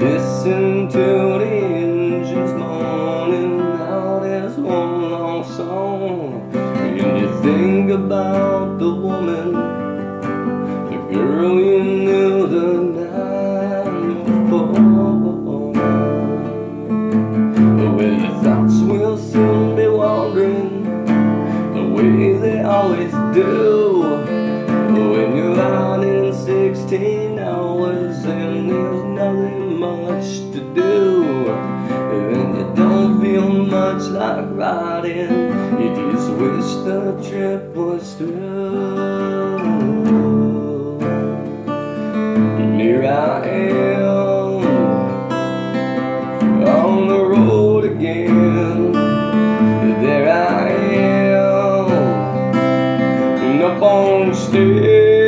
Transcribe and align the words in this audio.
Listen 0.00 0.88
to 0.88 0.98
the 0.98 1.44
engines 1.44 2.54
moaning 2.54 3.60
out 3.60 4.24
as 4.24 4.56
one 4.56 5.10
long 5.10 5.44
song. 5.44 6.50
And 6.54 7.20
you 7.20 7.28
think 7.42 7.90
about 7.90 8.78
the 8.78 8.94
woman, 8.94 9.52
the 10.88 10.96
girl 11.12 11.60
you 11.60 11.84
knew 11.84 12.46
the 12.46 12.68
night 13.02 14.24
before. 14.24 14.80
way 17.94 18.14
your 18.22 18.42
thoughts 18.42 18.80
will 18.80 19.18
soon 19.18 19.76
be 19.76 19.86
wandering 19.86 20.82
the 21.74 21.84
way 21.94 22.38
they 22.38 22.62
always 22.62 23.12
do. 23.34 24.00
When 25.12 25.36
you're 25.36 25.60
out 25.60 26.02
in 26.02 26.32
16 26.32 27.38
hours 27.38 28.24
and 28.24 28.99
nothing 29.32 29.78
much 29.78 30.38
to 30.52 30.60
do. 30.74 31.48
And 31.50 32.56
you 32.56 32.72
don't 32.74 33.20
feel 33.20 33.48
much 33.48 34.02
like 34.04 34.46
riding, 34.50 35.30
you 35.80 36.12
just 36.12 36.30
wish 36.32 36.70
the 36.86 37.00
trip 37.28 37.74
was 37.74 38.14
through. 38.14 39.58
Here 42.78 43.04
I 43.04 43.46
am 43.46 44.64
on 46.66 47.08
the 47.08 47.24
road 47.24 47.84
again. 47.84 48.92
There 50.02 50.28
I 50.28 50.68
am, 50.70 51.90
up 53.62 53.82
on 53.82 54.30
the 54.30 55.19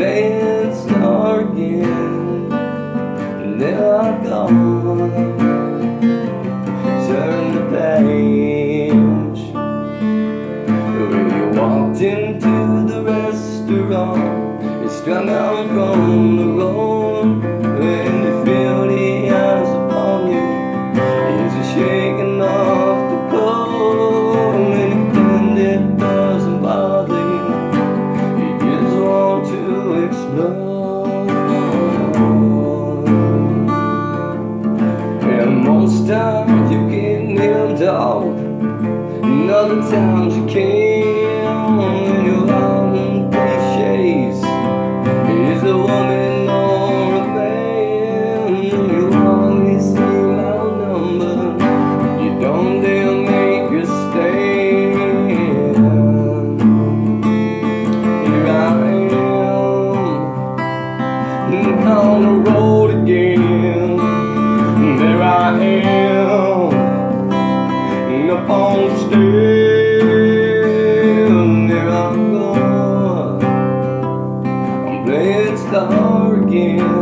playing 0.00 0.74
star 0.74 1.40
again. 1.40 2.50
And 2.50 3.60
there 3.60 3.96
I 3.96 4.24
go, 4.24 4.46
turn 7.06 7.42
the 7.56 7.64
page. 7.76 9.42
When 11.10 11.26
you 11.36 11.44
walked 11.60 12.00
into 12.00 12.56
the 12.90 13.02
restaurant, 13.14 14.62
you 14.82 14.88
strung 14.88 15.28
out 15.28 15.68
from 15.68 16.36
the 16.38 16.46
And 36.10 36.18
most 36.18 36.48
times 36.48 36.72
you 36.72 36.90
get 36.90 37.22
nailed 37.22 37.82
out. 37.82 38.24
And 39.22 39.50
other 39.50 39.80
times 39.82 40.36
you 40.36 40.44
can't 40.46 42.26
you're 42.26 42.50
out 42.50 43.30
cliches. 43.30 44.38
Is 44.38 45.62
a 45.62 45.76
woman 45.76 46.48
or 46.48 47.14
a 47.14 47.26
man? 47.34 48.62
You 48.64 49.12
always 49.14 49.84
seem 49.84 50.40
outnumbered. 50.40 51.60
You 52.22 52.30
don't 52.40 52.82
dare 52.82 53.14
make 53.14 53.70
a 53.80 53.86
stand. 53.86 54.96
Here 58.26 58.48
I 58.48 58.58
am 61.52 61.86
on 61.86 62.22
the 62.22 62.50
road 62.50 62.90
again. 63.02 63.49
And 65.52 65.60
the 68.28 68.36
stairs. 69.08 70.20
There 71.68 71.90
I 71.90 72.14
go. 72.30 72.52
I'm 74.86 75.04
playing 75.04 75.56
star 75.58 76.40
again. 76.40 77.00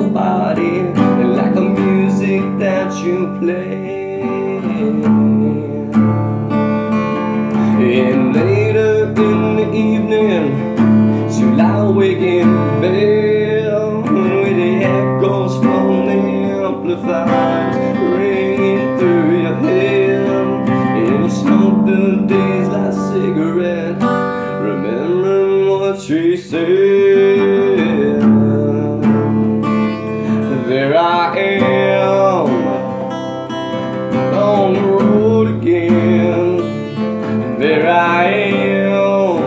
Out 0.00 0.06
your 0.06 0.10
body 0.10 0.82
like 1.24 1.54
the 1.54 1.60
music 1.60 2.42
that 2.58 2.92
you 3.04 3.38
play. 3.40 3.98
And 7.82 8.34
later 8.34 9.08
in 9.08 9.56
the 9.56 9.72
evening, 9.72 10.76
so 11.30 11.44
lie 11.56 11.78
awake 11.78 12.18
in 12.18 12.48
bed 12.80 13.72
with 14.12 14.56
the 14.56 14.84
echoes 14.84 15.56
from 15.56 16.06
the 16.06 16.12
amplifiers 16.64 17.76
ringing 17.98 18.98
through 18.98 19.42
your 19.42 19.54
head. 19.56 20.68
And 20.68 21.32
smoke 21.32 21.86
the 21.86 22.24
days 22.26 22.68
like 22.68 22.92
cigarette, 22.92 24.00
remembering 24.62 25.68
what 25.68 26.00
she 26.00 26.36
said. 26.36 27.29
I 31.32 31.38
am 31.38 32.50
on 34.34 34.72
the 34.74 34.80
road 34.80 35.46
again. 35.62 36.58
There 37.60 37.86
I 37.88 38.24
am 38.24 39.46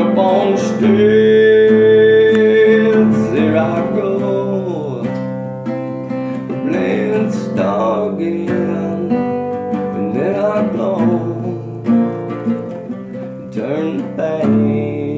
up 0.00 0.16
on 0.16 0.52
the 0.52 0.58
stairs. 0.58 2.06
There 3.34 3.56
I 3.58 3.60
go, 3.94 5.02
playing 6.48 7.30
star 7.30 8.14
again. 8.14 9.12
And 9.12 10.16
there 10.16 10.40
I 10.40 10.62
go, 10.74 10.90
turn 13.52 13.98
the 13.98 14.04
page. 14.16 15.13